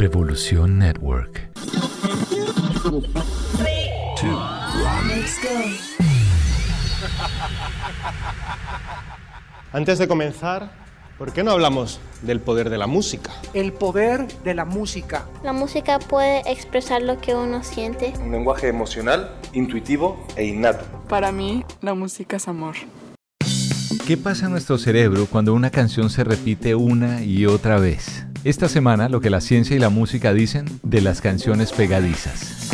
[0.00, 1.50] Revolución Network.
[9.74, 10.72] Antes de comenzar,
[11.18, 13.30] ¿por qué no hablamos del poder de la música?
[13.52, 15.26] El poder de la música.
[15.44, 18.14] La música puede expresar lo que uno siente.
[18.24, 20.86] Un lenguaje emocional, intuitivo e innato.
[21.10, 22.76] Para mí, la música es amor.
[24.06, 28.24] ¿Qué pasa en nuestro cerebro cuando una canción se repite una y otra vez?
[28.42, 32.70] Esta semana lo que la ciencia y la música dicen de las canciones pegadizas.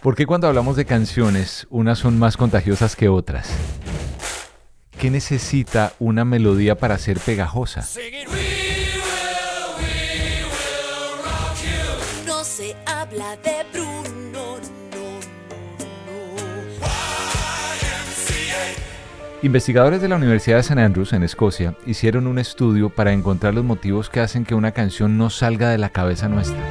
[0.00, 3.50] ¿Por qué cuando hablamos de canciones unas son más contagiosas que otras?
[4.96, 7.84] ¿Qué necesita una melodía para ser pegajosa?
[12.26, 13.81] No se habla de
[19.44, 20.80] Investigadores de la Universidad de St.
[20.80, 25.18] Andrews en Escocia hicieron un estudio para encontrar los motivos que hacen que una canción
[25.18, 26.62] no salga de la cabeza nuestra.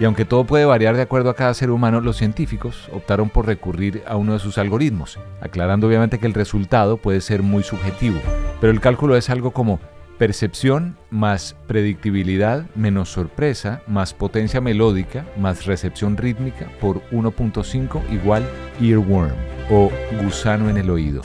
[0.00, 3.46] Y aunque todo puede variar de acuerdo a cada ser humano, los científicos optaron por
[3.46, 8.18] recurrir a uno de sus algoritmos, aclarando obviamente que el resultado puede ser muy subjetivo,
[8.60, 9.78] pero el cálculo es algo como
[10.18, 18.44] percepción más predictibilidad menos sorpresa más potencia melódica más recepción rítmica por 1.5 igual
[18.80, 19.36] earworm
[19.70, 21.22] o gusano en el oído.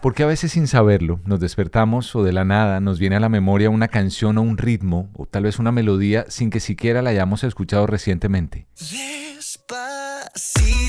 [0.00, 3.28] Porque a veces sin saberlo nos despertamos o de la nada nos viene a la
[3.28, 7.10] memoria una canción o un ritmo o tal vez una melodía sin que siquiera la
[7.10, 8.68] hayamos escuchado recientemente.
[8.78, 10.85] Despacito,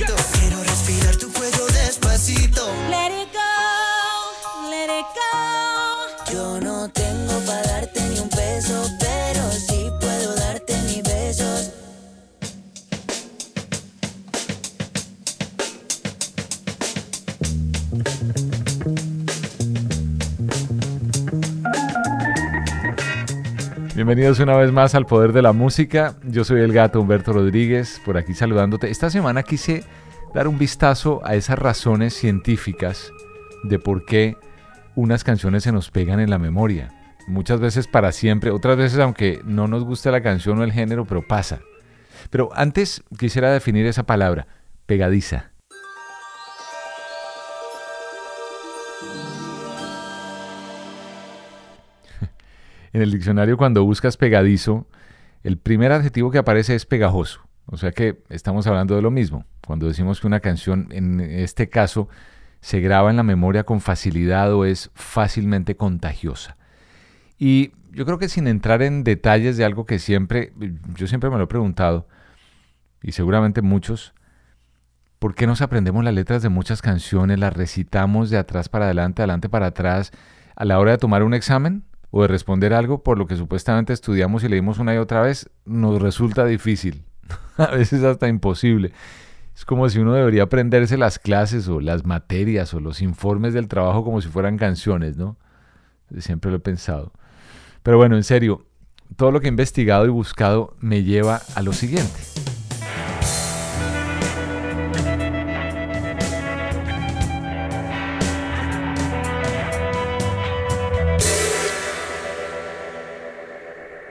[23.98, 26.18] Bienvenidos una vez más al Poder de la Música.
[26.22, 28.92] Yo soy el gato Humberto Rodríguez, por aquí saludándote.
[28.92, 29.84] Esta semana quise
[30.36, 33.12] dar un vistazo a esas razones científicas
[33.64, 34.38] de por qué
[34.94, 36.94] unas canciones se nos pegan en la memoria.
[37.26, 41.06] Muchas veces para siempre, otras veces aunque no nos guste la canción o el género,
[41.06, 41.62] pero pasa.
[42.30, 44.46] Pero antes quisiera definir esa palabra,
[44.86, 45.50] pegadiza.
[52.94, 54.88] En el diccionario cuando buscas pegadizo,
[55.44, 57.42] el primer adjetivo que aparece es pegajoso.
[57.66, 59.46] O sea que estamos hablando de lo mismo.
[59.66, 62.08] Cuando decimos que una canción, en este caso,
[62.62, 66.58] se graba en la memoria con facilidad o es fácilmente contagiosa.
[67.38, 70.54] Y yo creo que sin entrar en detalles de algo que siempre,
[70.96, 72.08] yo siempre me lo he preguntado,
[73.02, 74.14] y seguramente muchos,
[75.20, 79.22] ¿por qué nos aprendemos las letras de muchas canciones, las recitamos de atrás para adelante,
[79.22, 80.12] adelante para atrás,
[80.56, 81.84] a la hora de tomar un examen?
[82.12, 85.50] O de responder algo por lo que supuestamente estudiamos y leímos una y otra vez,
[85.66, 87.04] nos resulta difícil,
[87.58, 88.94] a veces hasta imposible.
[89.56, 93.68] Es como si uno debería aprenderse las clases o las materias o los informes del
[93.68, 95.36] trabajo como si fueran canciones, ¿no?
[96.20, 97.12] Siempre lo he pensado.
[97.82, 98.66] Pero bueno, en serio,
[99.16, 102.57] todo lo que he investigado y buscado me lleva a lo siguiente.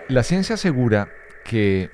[0.08, 1.08] La ciencia asegura
[1.44, 1.90] que,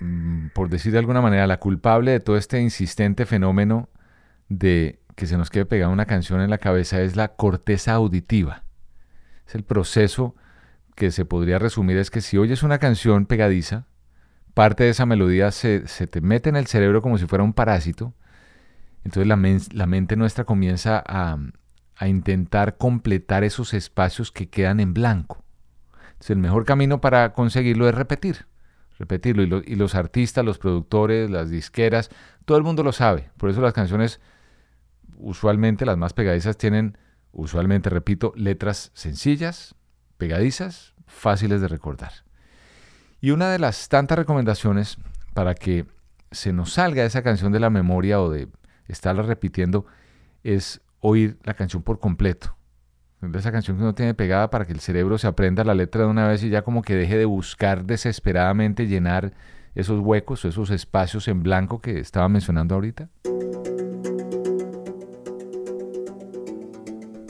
[0.00, 3.88] mm, por decir de alguna manera, la culpable de todo este insistente fenómeno
[4.48, 8.64] de que se nos quede pegada una canción en la cabeza es la corteza auditiva.
[9.46, 10.36] Es el proceso
[10.94, 13.86] que se podría resumir es que si oyes una canción pegadiza,
[14.54, 17.52] parte de esa melodía se, se te mete en el cerebro como si fuera un
[17.52, 18.14] parásito,
[19.04, 21.38] Entonces la, mente nuestra comienza a,
[22.06, 25.44] intentar completar esos espacios que quedan en blanco.
[26.28, 28.46] El mejor camino para conseguirlo es repetir,
[28.98, 29.62] repetirlo.
[29.64, 32.10] y los artistas, los productores, las disqueras,
[32.44, 33.30] todo el mundo lo sabe.
[33.36, 34.20] Por eso las canciones,
[35.16, 36.98] usualmente las más pegadizas, tienen,
[37.32, 39.74] usualmente, repito, letras sencillas,
[40.18, 42.12] pegadizas, fáciles de recordar.
[43.20, 44.98] Y una de las tantas recomendaciones
[45.34, 45.86] para que
[46.30, 48.48] se nos salga esa canción de la memoria o de
[48.88, 49.86] estarla repitiendo
[50.42, 52.55] es oír la canción por completo.
[53.34, 56.08] Esa canción que uno tiene pegada para que el cerebro se aprenda la letra de
[56.08, 59.32] una vez y ya como que deje de buscar desesperadamente llenar
[59.74, 63.08] esos huecos, esos espacios en blanco que estaba mencionando ahorita.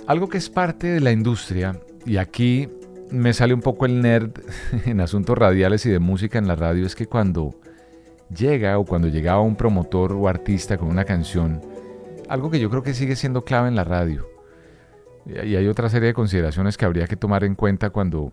[0.07, 2.69] Algo que es parte de la industria, y aquí
[3.11, 4.33] me sale un poco el nerd
[4.87, 7.61] en asuntos radiales y de música en la radio, es que cuando
[8.35, 11.61] llega o cuando llegaba un promotor o artista con una canción,
[12.29, 14.36] algo que yo creo que sigue siendo clave en la radio.
[15.27, 18.33] Y hay otra serie de consideraciones que habría que tomar en cuenta cuando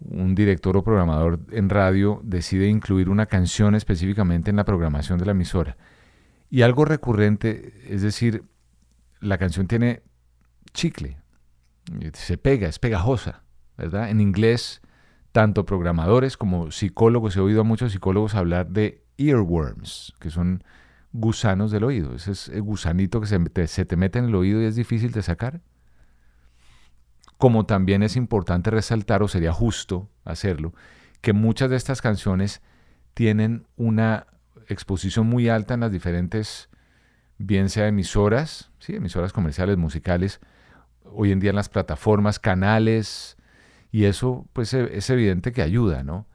[0.00, 5.26] un director o programador en radio decide incluir una canción específicamente en la programación de
[5.26, 5.76] la emisora.
[6.50, 8.44] Y algo recurrente, es decir,
[9.20, 10.02] la canción tiene
[10.72, 11.18] chicle,
[12.12, 13.42] se pega, es pegajosa,
[13.76, 14.10] ¿verdad?
[14.10, 14.80] En inglés,
[15.32, 20.64] tanto programadores como psicólogos, he oído a muchos psicólogos hablar de earworms, que son
[21.12, 22.14] gusanos del oído.
[22.14, 25.12] Ese es el gusanito que se, se te mete en el oído y es difícil
[25.12, 25.60] de sacar.
[27.44, 30.72] Como también es importante resaltar, o sería justo hacerlo,
[31.20, 32.62] que muchas de estas canciones
[33.12, 34.28] tienen una
[34.66, 36.70] exposición muy alta en las diferentes,
[37.36, 38.96] bien sea emisoras, ¿sí?
[38.96, 40.40] emisoras comerciales, musicales,
[41.04, 43.36] hoy en día en las plataformas, canales,
[43.92, 46.26] y eso pues e, es evidente que ayuda, ¿no?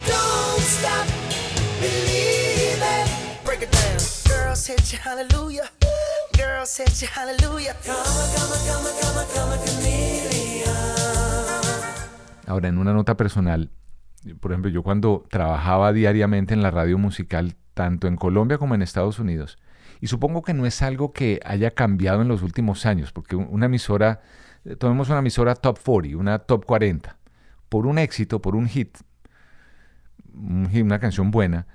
[12.50, 13.70] Ahora, en una nota personal,
[14.40, 18.82] por ejemplo, yo cuando trabajaba diariamente en la radio musical, tanto en Colombia como en
[18.82, 19.60] Estados Unidos,
[20.02, 23.68] y supongo que no es algo que haya cambiado en los últimos años, porque una
[23.68, 24.22] emisora,
[24.66, 27.18] eh, tomemos una emisora top 40, una top 40,
[27.70, 28.98] por un éxito, por un hit,
[30.34, 31.68] una canción buena,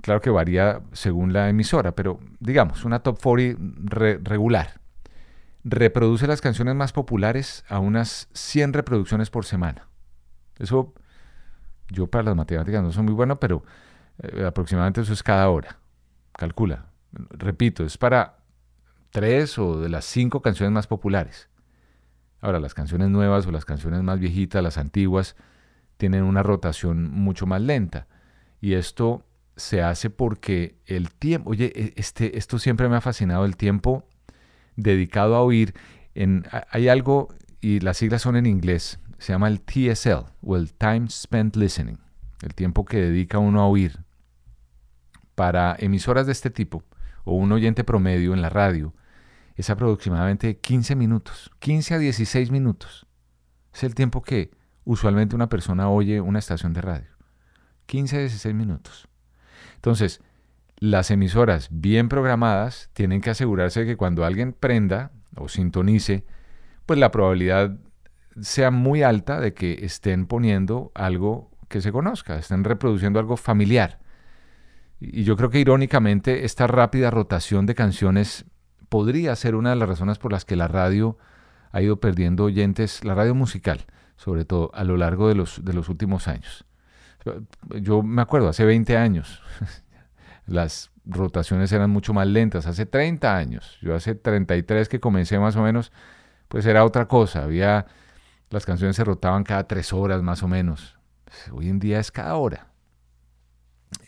[0.00, 4.80] Claro que varía según la emisora, pero digamos, una top 40 regular.
[5.64, 9.91] Reproduce las canciones más populares a unas 100 reproducciones por semana.
[10.62, 10.94] Eso,
[11.90, 13.64] yo para las matemáticas no soy muy bueno, pero
[14.22, 15.78] eh, aproximadamente eso es cada hora.
[16.32, 16.86] Calcula.
[17.12, 18.38] Repito, es para
[19.10, 21.48] tres o de las cinco canciones más populares.
[22.40, 25.36] Ahora, las canciones nuevas o las canciones más viejitas, las antiguas,
[25.96, 28.06] tienen una rotación mucho más lenta.
[28.60, 29.24] Y esto
[29.56, 34.08] se hace porque el tiempo, oye, e, este, esto siempre me ha fascinado, el tiempo
[34.76, 35.74] dedicado a oír.
[36.14, 37.28] En, hay algo,
[37.60, 42.00] y las siglas son en inglés, se llama el TSL, o el Time Spent Listening,
[42.42, 44.00] el tiempo que dedica uno a oír.
[45.36, 46.82] Para emisoras de este tipo,
[47.22, 48.94] o un oyente promedio en la radio,
[49.54, 53.06] es aproximadamente 15 minutos, 15 a 16 minutos.
[53.72, 54.50] Es el tiempo que
[54.82, 57.10] usualmente una persona oye una estación de radio.
[57.86, 59.08] 15 a 16 minutos.
[59.76, 60.20] Entonces,
[60.78, 66.24] las emisoras bien programadas tienen que asegurarse de que cuando alguien prenda o sintonice,
[66.86, 67.78] pues la probabilidad
[68.40, 73.98] sea muy alta de que estén poniendo algo que se conozca, estén reproduciendo algo familiar.
[75.00, 78.44] Y yo creo que irónicamente esta rápida rotación de canciones
[78.88, 81.18] podría ser una de las razones por las que la radio
[81.72, 83.86] ha ido perdiendo oyentes, la radio musical,
[84.16, 86.64] sobre todo a lo largo de los, de los últimos años.
[87.80, 89.42] Yo me acuerdo, hace 20 años,
[90.46, 95.56] las rotaciones eran mucho más lentas, hace 30 años, yo hace 33 que comencé más
[95.56, 95.92] o menos,
[96.48, 97.86] pues era otra cosa, había,
[98.52, 100.98] las canciones se rotaban cada tres horas más o menos,
[101.50, 102.68] hoy en día es cada hora.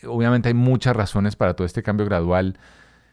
[0.07, 2.59] Obviamente hay muchas razones para todo este cambio gradual,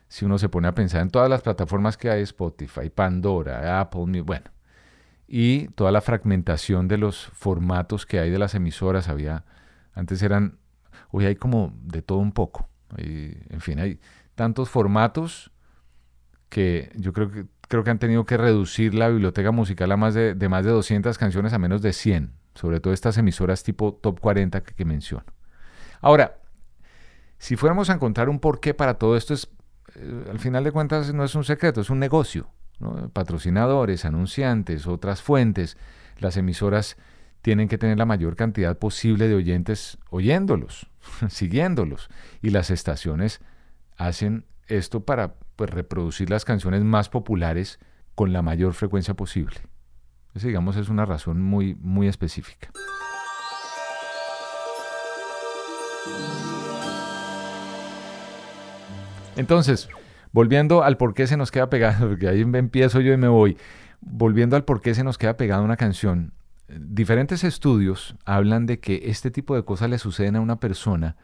[0.08, 4.22] si uno se pone a pensar en todas las plataformas que hay, Spotify, Pandora, Apple,
[4.22, 4.52] bueno,
[5.28, 9.46] y toda la fragmentación de los formatos que hay de las emisoras, había
[9.94, 10.58] antes eran,
[11.10, 12.70] hoy hay como de todo un poco.
[12.98, 14.00] en fin, hay
[14.36, 15.51] tantos formatos
[16.52, 20.14] que yo creo que, creo que han tenido que reducir la biblioteca musical a más
[20.14, 24.20] de, más de 200 canciones a menos de 100, sobre todo estas emisoras tipo top
[24.20, 25.26] 40 que, menciono.
[26.02, 26.40] Ahora,
[27.40, 29.50] si fuéramos a encontrar un porqué para todo esto, es,
[29.96, 32.50] eh, al final de cuentas no es un secreto, es un negocio.
[33.14, 35.78] Patrocinadores, anunciantes, otras fuentes,
[36.18, 36.98] las emisoras
[37.42, 40.90] tienen que tener la mayor cantidad posible de oyentes oyéndolos,
[41.30, 42.10] siguiéndolos.
[42.42, 43.40] Y las estaciones
[43.96, 47.78] hacen esto para pues, reproducir las canciones más populares
[48.16, 49.58] con la mayor frecuencia posible.
[50.34, 52.72] Esa, digamos, es una razón muy, muy específica.
[59.36, 59.88] Entonces,
[60.32, 63.56] volviendo al por qué se nos queda pegado, porque ahí empiezo yo y me voy,
[64.00, 66.34] volviendo al por qué se nos queda pegada una canción,
[66.70, 71.18] diferentes estudios hablan de que este tipo de cosas le suceden a una persona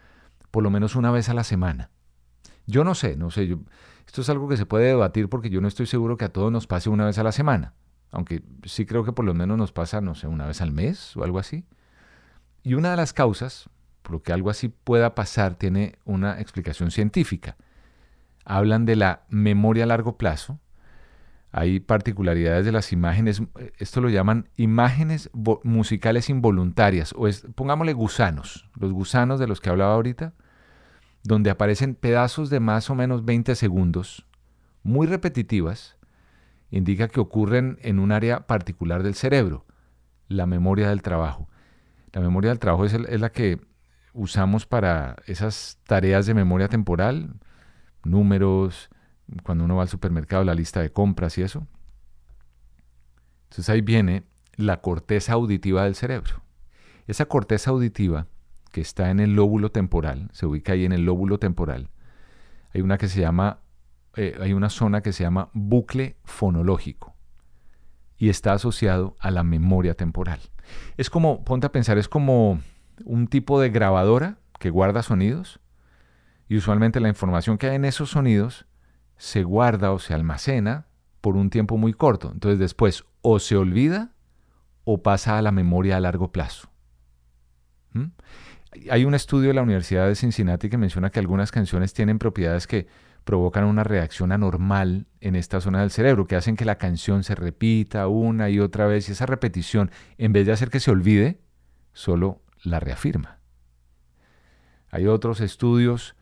[0.51, 1.89] por lo menos una vez a la semana.
[2.67, 3.61] Yo no sé, no sé, yo,
[4.07, 6.51] esto es algo que se puede debatir porque yo no estoy seguro que a todos
[6.51, 7.75] nos pase una vez a la semana,
[8.09, 11.15] aunque sí creo que por lo menos nos pasa, no sé, una vez al mes
[11.15, 11.65] o algo así.
[12.63, 13.69] Y una de las causas
[14.07, 17.57] por lo que algo así pueda pasar tiene una explicación científica.
[18.45, 20.61] Hablan de la memoria a largo plazo,
[21.51, 23.41] hay particularidades de las imágenes,
[23.77, 25.29] esto lo llaman imágenes
[25.63, 30.33] musicales involuntarias, o es, pongámosle gusanos, los gusanos de los que hablaba ahorita,
[31.27, 34.25] donde aparecen pedazos de más o menos 20 segundos,
[34.81, 35.97] muy repetitivas,
[36.71, 39.65] indica que ocurren en un área particular del cerebro,
[40.29, 41.49] la memoria del trabajo.
[42.13, 43.59] La memoria del trabajo es, la que
[44.13, 47.35] usamos para esas tareas de memoria temporal,
[48.05, 48.89] números,
[49.43, 51.67] cuando uno va al supermercado, la lista de compras y eso.
[53.49, 54.23] Entonces ahí viene
[54.55, 56.41] la corteza auditiva del cerebro.
[57.05, 58.27] Esa corteza auditiva
[58.71, 61.89] que está en el lóbulo temporal, se ubica ahí en el lóbulo temporal,
[62.73, 63.59] hay una que se llama,
[64.15, 67.15] eh, hay una zona que se llama bucle fonológico
[68.17, 70.39] y está asociado a la memoria temporal.
[70.97, 72.61] Es como, ponte a pensar, es como
[73.05, 75.59] un tipo de grabadora que guarda sonidos
[76.49, 78.65] y usualmente la información que hay en esos sonidos
[79.17, 80.87] se guarda o se almacena
[81.21, 82.31] por un tiempo muy corto.
[82.31, 84.13] Entonces después o se olvida
[84.83, 86.69] o pasa a la memoria a largo plazo.
[87.93, 88.05] ¿Mm?
[88.89, 92.67] Hay un estudio de la Universidad de Cincinnati que menciona que algunas canciones tienen propiedades
[92.67, 92.87] que
[93.23, 97.35] provocan una reacción anormal en esta zona del cerebro, que hacen que la canción se
[97.35, 101.39] repita una y otra vez y esa repetición, en vez de hacer que se olvide,
[101.93, 103.39] solo la reafirma.
[104.89, 106.15] Hay otros estudios,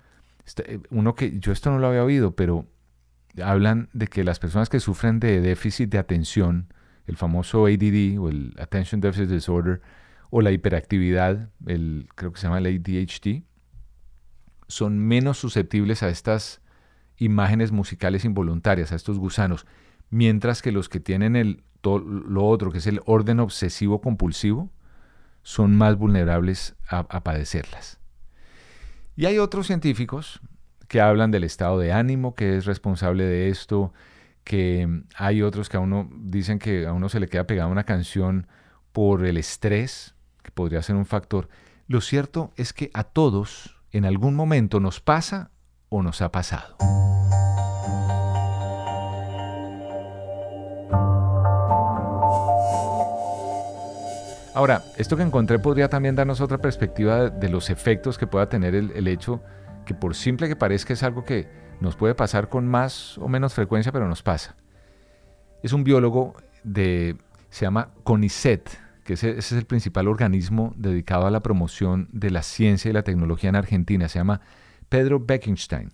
[0.46, 2.66] este, uno que yo esto no lo había oído, pero
[3.44, 6.74] hablan de que las personas que sufren de déficit de atención,
[7.06, 9.82] el famoso ADD o el Attention Deficit Disorder,
[10.30, 13.44] o la hiperactividad, el, creo que se llama el ADHD,
[14.68, 16.62] son menos susceptibles a estas
[17.18, 19.66] imágenes musicales involuntarias, a estos gusanos,
[20.10, 24.72] mientras que los que tienen el, lo otro, que es el orden obsesivo compulsivo,
[25.44, 28.00] son más vulnerables a padecerlas.
[29.16, 30.42] Y hay otros científicos,
[30.88, 33.94] que hablan del estado de ánimo que es responsable de esto,
[34.44, 37.84] que hay otros que a uno dicen que a uno se le queda pegada una
[37.84, 38.48] canción
[38.92, 40.15] por el estrés,
[40.46, 41.50] que podría ser un factor.
[41.88, 45.50] Lo cierto es que a todos en algún momento nos pasa
[45.90, 46.78] o nos ha pasado.
[54.54, 58.74] Ahora, esto que encontré podría también darnos otra perspectiva de los efectos que pueda tener
[58.74, 59.42] el, hecho
[59.86, 61.50] que por simple que parezca es algo que
[61.82, 64.56] nos puede pasar con más o menos frecuencia, pero nos pasa.
[65.62, 67.18] Es un biólogo de,
[67.50, 72.42] se llama CONICET, que ese, es el principal organismo dedicado a la promoción de la
[72.42, 74.10] ciencia y la tecnología en Argentina.
[74.10, 74.42] Se llama
[74.90, 75.94] Pedro Beckenstein.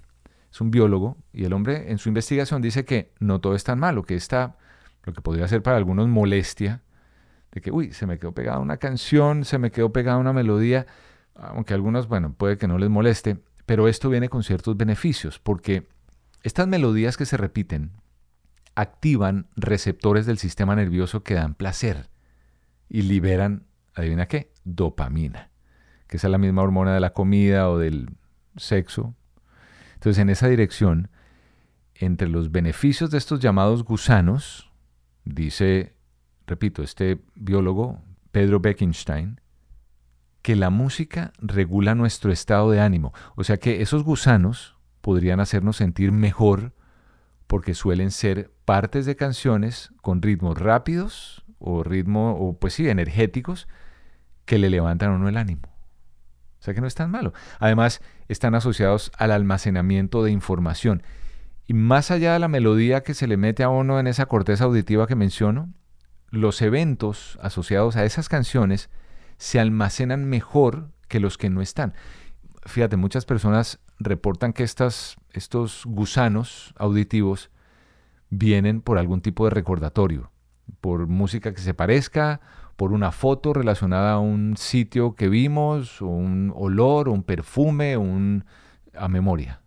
[0.49, 3.79] Es un biólogo y el hombre en su investigación dice que no todo es tan
[3.79, 4.55] malo, que está,
[5.03, 6.81] lo que podría ser para algunos molestia,
[7.51, 10.87] de que, uy, se me quedó pegada una canción, se me quedó pegada una melodía,
[11.35, 15.37] aunque a algunos, bueno, puede que no les moleste, pero esto viene con ciertos beneficios,
[15.37, 15.89] porque
[16.43, 17.91] estas melodías que se repiten
[18.73, 22.10] activan receptores del sistema nervioso que dan placer
[22.93, 25.49] y liberan, adivina qué, dopamina,
[26.07, 28.09] que es la misma hormona de la comida o del
[28.57, 29.15] sexo.
[29.93, 31.09] Entonces, en esa dirección,
[31.95, 34.69] entre los beneficios de estos llamados gusanos,
[35.23, 35.95] dice,
[36.45, 38.01] repito, este biólogo,
[38.33, 39.39] Pedro Beckenstein,
[40.41, 43.13] que la música regula nuestro estado de ánimo.
[43.37, 46.73] O sea que esos gusanos podrían hacernos sentir mejor
[47.51, 53.67] porque suelen ser partes de canciones con ritmos rápidos o ritmo, o pues sí, energéticos,
[54.45, 55.63] que le levantan a uno el ánimo.
[55.65, 57.33] O sea que no es tan malo.
[57.59, 61.03] Además, están asociados al almacenamiento de información.
[61.67, 64.63] Y más allá de la melodía que se le mete a uno en esa corteza
[64.63, 65.73] auditiva que menciono,
[66.29, 68.89] los eventos asociados a esas canciones
[69.35, 71.95] se almacenan mejor que los que no están.
[72.63, 77.49] Fíjate, muchas personas reportan que estas, estos gusanos auditivos
[78.29, 80.31] vienen por algún tipo de recordatorio,
[80.79, 82.39] por música que se parezca,
[82.75, 88.45] por una foto relacionada a un sitio que vimos, un olor, un perfume, un,
[88.95, 89.61] a memoria.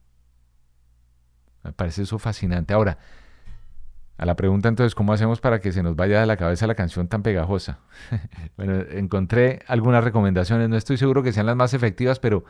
[1.62, 2.74] Me parece eso fascinante.
[2.74, 2.98] Ahora,
[4.16, 6.74] a la pregunta entonces, ¿cómo hacemos para que se nos vaya de la cabeza la
[6.74, 7.80] canción tan pegajosa?
[8.56, 12.44] bueno, encontré algunas recomendaciones, no estoy seguro que sean las más efectivas, pero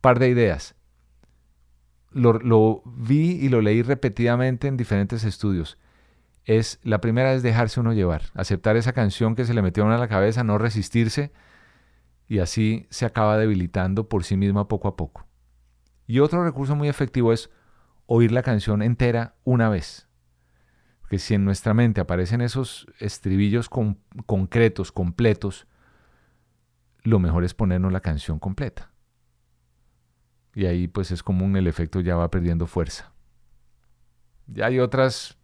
[0.00, 0.74] par de ideas.
[2.10, 5.78] Lo, vi y lo leí repetidamente en diferentes estudios.
[6.44, 9.86] Es, la primera es dejarse uno llevar, aceptar esa canción que se le metió a
[9.86, 11.32] uno la cabeza, no resistirse,
[12.26, 15.26] y así se acaba debilitando por sí misma poco a poco.
[16.06, 17.50] Y otro recurso muy efectivo es
[18.06, 20.10] oír la canción entera una vez
[21.10, 25.66] que si en nuestra mente aparecen esos estribillos concretos, completos,
[27.02, 28.89] lo mejor es ponernos la canción completa.
[30.54, 33.12] Y ahí pues es común el efecto ya va perdiendo fuerza.
[34.46, 35.38] Ya hay otras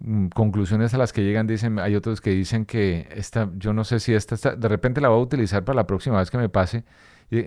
[0.00, 3.84] mm, conclusiones a las que llegan, dicen, hay otros que dicen que esta, yo no
[3.84, 6.48] sé si esta, de repente la voy a utilizar para la próxima vez que me
[6.48, 6.84] pase,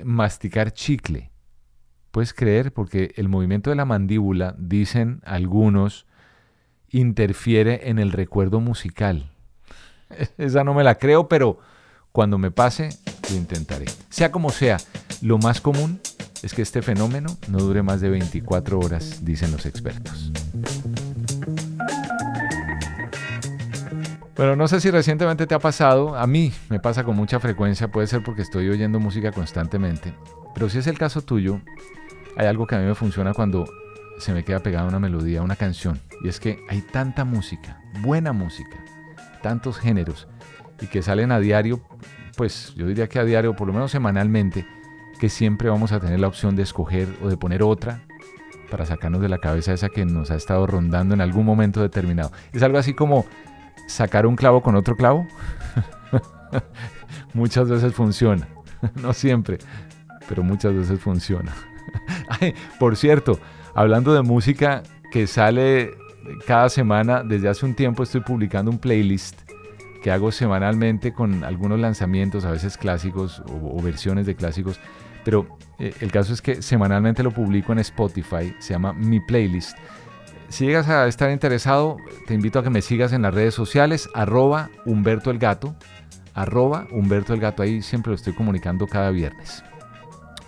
[0.03, 1.31] masticar chicle.
[2.11, 6.07] Puedes creer, porque el movimiento de la mandíbula, dicen algunos,
[6.89, 9.31] interfiere en el recuerdo musical.
[10.37, 11.59] Esa no me la creo, pero
[12.11, 12.89] cuando me pase,
[13.29, 13.85] lo intentaré.
[14.09, 14.77] Sea como sea,
[15.21, 15.99] lo más común
[16.43, 20.31] es que este fenómeno no dure más de 24 horas, dicen los expertos.
[24.35, 27.87] Bueno, no sé si recientemente te ha pasado, a mí me pasa con mucha frecuencia,
[27.87, 30.13] puede ser porque estoy oyendo música constantemente,
[30.53, 31.59] pero si es el caso tuyo,
[32.37, 33.67] hay algo que a mí me funciona cuando
[34.19, 35.99] se me queda pegada una melodía, una canción.
[36.23, 38.77] Y es que hay tanta música, buena música,
[39.41, 40.27] tantos géneros,
[40.81, 41.81] y que salen a diario,
[42.35, 44.67] pues yo diría que a diario, por lo menos semanalmente,
[45.19, 48.01] que siempre vamos a tener la opción de escoger o de poner otra
[48.69, 52.31] para sacarnos de la cabeza esa que nos ha estado rondando en algún momento determinado.
[52.51, 53.25] Es algo así como
[53.87, 55.25] sacar un clavo con otro clavo.
[57.33, 58.47] muchas veces funciona,
[58.95, 59.57] no siempre,
[60.27, 61.53] pero muchas veces funciona.
[62.79, 63.39] por cierto,
[63.73, 65.91] hablando de música que sale
[66.45, 69.41] cada semana, desde hace un tiempo estoy publicando un playlist
[70.01, 74.79] que hago semanalmente con algunos lanzamientos, a veces clásicos o, versiones de clásicos,
[75.27, 75.45] pero
[75.77, 79.77] eh, el caso es que semanalmente lo publico en Spotify, se llama Mi Playlist.
[80.47, 84.07] Si llegas a estar interesado, te invito a que me sigas en las redes sociales,
[84.13, 85.75] arroba Humberto el Gato,
[86.33, 89.65] arroba Humberto el Gato, ahí siempre lo estoy comunicando cada viernes.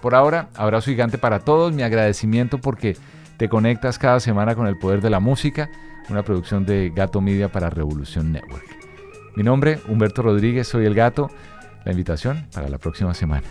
[0.02, 2.96] Por ahora, abrazo gigante para todos, mi agradecimiento porque
[3.36, 5.70] te conectas cada semana con el poder de la música,
[6.10, 8.64] una producción de Gato Media para Revolución Network.
[9.36, 11.30] Mi nombre, Humberto Rodríguez, soy el gato.
[11.84, 13.44] La invitación para la próxima semana.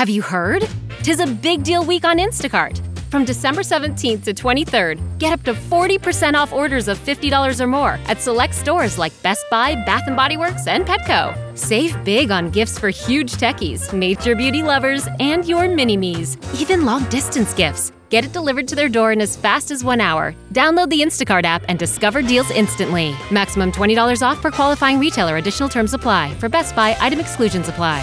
[0.00, 0.66] Have you heard?
[1.02, 2.80] Tis a big deal week on Instacart.
[3.10, 7.98] From December 17th to 23rd, get up to 40% off orders of $50 or more
[8.06, 11.36] at select stores like Best Buy, Bath & Body Works, and Petco.
[11.54, 16.38] Save big on gifts for huge techies, nature beauty lovers, and your mini-me's.
[16.58, 17.92] Even long-distance gifts.
[18.08, 20.34] Get it delivered to their door in as fast as one hour.
[20.54, 23.14] Download the Instacart app and discover deals instantly.
[23.30, 25.36] Maximum $20 off per qualifying retailer.
[25.36, 26.32] Additional terms apply.
[26.36, 28.02] For Best Buy, item exclusions apply.